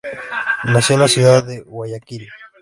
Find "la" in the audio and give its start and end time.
1.01-1.07